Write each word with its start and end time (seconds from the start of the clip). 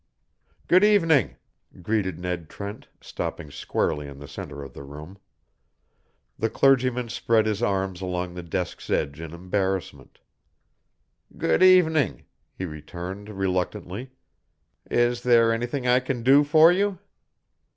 "Good 0.67 0.83
evening," 0.83 1.35
greeted 1.83 2.17
Ned 2.17 2.49
Trent, 2.49 2.87
stopping 3.01 3.51
squarely 3.51 4.07
in 4.07 4.17
the 4.17 4.27
centre 4.27 4.63
of 4.63 4.73
the 4.73 4.81
room. 4.81 5.19
The 6.39 6.49
clergyman 6.49 7.07
spread 7.09 7.45
his 7.45 7.61
arms 7.61 8.01
along 8.01 8.33
the 8.33 8.41
desk's 8.41 8.89
edge 8.89 9.21
in 9.21 9.31
embarrassment. 9.31 10.17
"Good 11.37 11.61
evening," 11.61 12.25
he 12.55 12.65
returned, 12.65 13.29
reluctantly. 13.29 14.09
"Is 14.89 15.21
there 15.21 15.53
anything 15.53 15.85
I 15.87 15.99
can 15.99 16.23
do 16.23 16.43
for 16.43 16.71
you?" 16.71 16.97